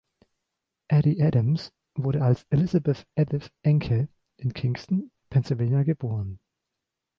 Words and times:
Edie 0.87 1.21
Adams 1.21 1.73
wurde 1.93 2.23
als 2.23 2.47
Elizabeth 2.49 3.05
Edith 3.13 3.51
Enke 3.61 4.09
in 4.37 4.51
Kingston, 4.51 5.11
Pennsylvania 5.29 5.83
geboren. 5.83 6.39